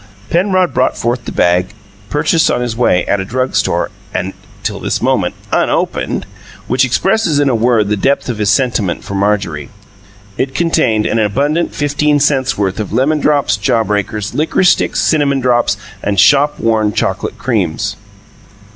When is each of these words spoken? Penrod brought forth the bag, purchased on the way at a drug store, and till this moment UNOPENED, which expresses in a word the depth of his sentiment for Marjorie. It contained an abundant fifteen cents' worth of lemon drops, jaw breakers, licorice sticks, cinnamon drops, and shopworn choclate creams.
Penrod 0.31 0.73
brought 0.73 0.97
forth 0.97 1.25
the 1.25 1.31
bag, 1.31 1.75
purchased 2.09 2.49
on 2.49 2.65
the 2.65 2.75
way 2.75 3.05
at 3.05 3.19
a 3.19 3.23
drug 3.23 3.53
store, 3.55 3.91
and 4.15 4.33
till 4.63 4.79
this 4.79 4.99
moment 4.99 5.35
UNOPENED, 5.53 6.25
which 6.65 6.83
expresses 6.83 7.39
in 7.39 7.49
a 7.49 7.53
word 7.53 7.87
the 7.87 7.95
depth 7.95 8.27
of 8.27 8.39
his 8.39 8.49
sentiment 8.49 9.03
for 9.03 9.13
Marjorie. 9.13 9.69
It 10.39 10.55
contained 10.55 11.05
an 11.05 11.19
abundant 11.19 11.75
fifteen 11.75 12.19
cents' 12.19 12.57
worth 12.57 12.79
of 12.79 12.91
lemon 12.91 13.19
drops, 13.19 13.57
jaw 13.57 13.83
breakers, 13.83 14.33
licorice 14.33 14.69
sticks, 14.69 14.99
cinnamon 14.99 15.39
drops, 15.39 15.77
and 16.01 16.19
shopworn 16.19 16.93
choclate 16.93 17.37
creams. 17.37 17.95